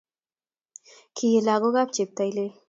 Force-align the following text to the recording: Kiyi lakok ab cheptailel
Kiyi 1.15 1.39
lakok 1.47 1.75
ab 1.81 1.89
cheptailel 1.95 2.51